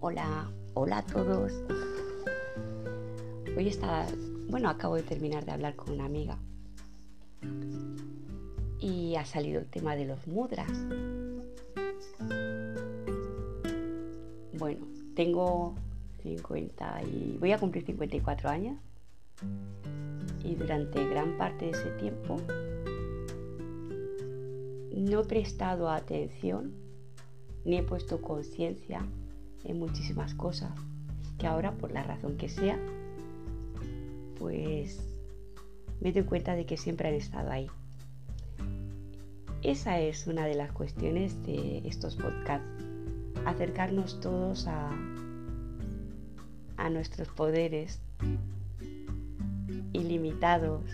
[0.00, 0.48] Hola
[0.92, 1.52] a todos.
[3.56, 4.06] Hoy está,
[4.48, 6.38] bueno, acabo de terminar de hablar con una amiga
[8.78, 10.70] y ha salido el tema de los mudras.
[14.56, 14.86] Bueno,
[15.16, 15.74] tengo
[16.22, 18.78] 50 y voy a cumplir 54 años
[20.44, 22.36] y durante gran parte de ese tiempo
[24.94, 26.72] no he prestado atención
[27.64, 29.04] ni he puesto conciencia
[29.64, 30.72] en muchísimas cosas
[31.38, 32.78] que ahora por la razón que sea
[34.38, 35.00] pues
[36.00, 37.68] me doy cuenta de que siempre han estado ahí.
[39.62, 42.68] Esa es una de las cuestiones de estos podcasts,
[43.44, 44.90] acercarnos todos a,
[46.76, 48.00] a nuestros poderes
[49.92, 50.84] ilimitados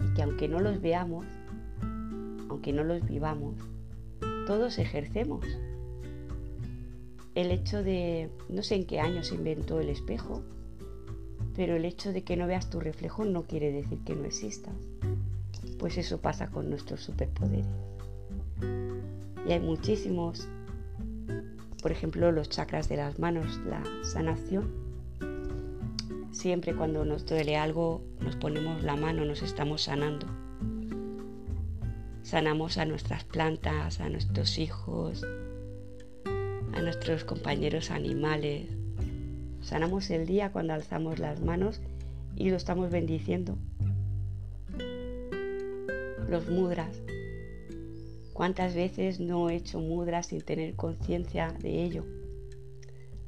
[0.00, 1.26] y que aunque no los veamos,
[2.48, 3.56] aunque no los vivamos,
[4.46, 5.44] todos ejercemos.
[7.40, 10.42] El hecho de, no sé en qué año se inventó el espejo,
[11.56, 14.74] pero el hecho de que no veas tu reflejo no quiere decir que no existas.
[15.78, 17.64] Pues eso pasa con nuestros superpoderes.
[19.48, 20.48] Y hay muchísimos,
[21.80, 24.70] por ejemplo, los chakras de las manos, la sanación.
[26.32, 30.26] Siempre cuando nos duele algo, nos ponemos la mano, nos estamos sanando.
[32.22, 35.24] Sanamos a nuestras plantas, a nuestros hijos,
[36.74, 38.68] a nuestros compañeros animales.
[39.62, 41.80] Sanamos el día cuando alzamos las manos
[42.36, 43.56] y lo estamos bendiciendo.
[46.28, 47.02] Los mudras.
[48.32, 52.04] ¿Cuántas veces no he hecho mudras sin tener conciencia de ello?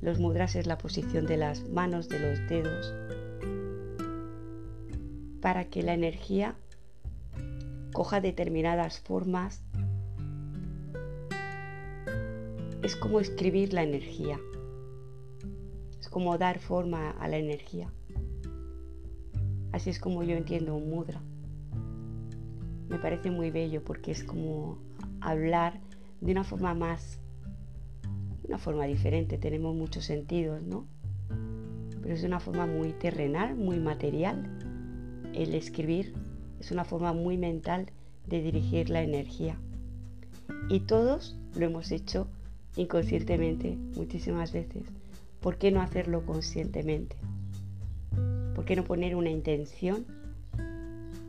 [0.00, 2.94] Los mudras es la posición de las manos, de los dedos,
[5.40, 6.56] para que la energía
[7.92, 9.62] coja determinadas formas.
[12.82, 14.40] Es como escribir la energía.
[16.00, 17.92] Es como dar forma a la energía.
[19.70, 21.22] Así es como yo entiendo un mudra.
[22.88, 24.78] Me parece muy bello porque es como
[25.20, 25.80] hablar
[26.20, 27.20] de una forma más,
[28.48, 29.38] una forma diferente.
[29.38, 30.84] Tenemos muchos sentidos, ¿no?
[32.02, 34.58] Pero es de una forma muy terrenal, muy material.
[35.34, 36.14] El escribir
[36.58, 37.86] es una forma muy mental
[38.26, 39.56] de dirigir la energía.
[40.68, 42.26] Y todos lo hemos hecho
[42.76, 44.84] inconscientemente muchísimas veces.
[45.40, 47.16] ¿Por qué no hacerlo conscientemente?
[48.54, 50.04] ¿Por qué no poner una intención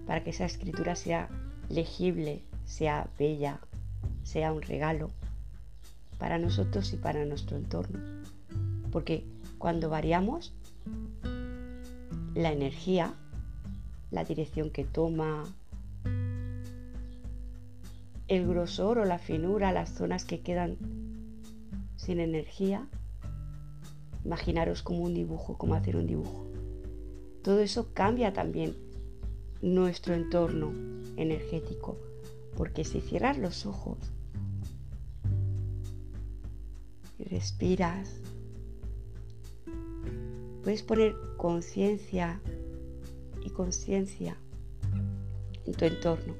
[0.05, 1.29] para que esa escritura sea
[1.69, 3.59] legible, sea bella,
[4.23, 5.09] sea un regalo
[6.19, 7.99] para nosotros y para nuestro entorno?
[8.91, 9.23] Porque
[9.57, 10.53] cuando variamos,
[12.35, 13.13] la energía
[14.13, 15.43] la dirección que toma,
[18.27, 20.77] el grosor o la finura, las zonas que quedan
[22.03, 22.87] sin energía.
[24.25, 26.47] Imaginaros como un dibujo, como hacer un dibujo.
[27.41, 28.75] Todo eso cambia también
[29.61, 30.71] nuestro entorno
[31.17, 31.97] energético,
[32.55, 33.97] porque si cierras los ojos
[37.19, 38.19] y respiras,
[40.63, 42.39] puedes poner conciencia
[43.43, 44.37] y conciencia
[45.65, 46.33] en tu entorno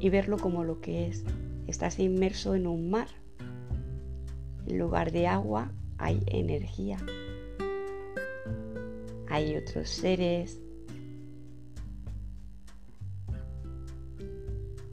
[0.00, 1.24] y verlo como lo que es.
[1.66, 3.08] Estás inmerso en un mar.
[4.68, 6.98] En lugar de agua hay energía.
[9.28, 10.60] Hay otros seres.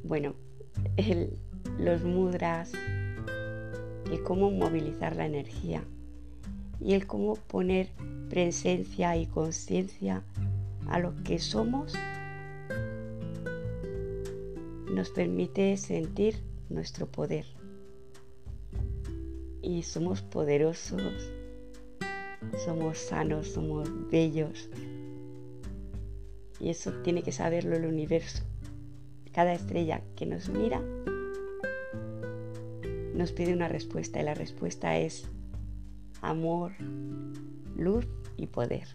[0.03, 0.33] Bueno,
[1.77, 2.71] los mudras,
[4.11, 5.83] y cómo movilizar la energía
[6.79, 7.89] y el cómo poner
[8.29, 10.23] presencia y conciencia
[10.87, 11.93] a lo que somos
[14.93, 17.45] nos permite sentir nuestro poder.
[19.65, 21.31] Y somos poderosos,
[22.63, 24.69] somos sanos, somos bellos.
[26.59, 28.43] Y eso tiene que saberlo el universo.
[29.33, 30.83] Cada estrella que nos mira
[33.15, 35.27] nos pide una respuesta y la respuesta es
[36.21, 36.73] amor,
[37.75, 38.05] luz
[38.37, 38.87] y poder.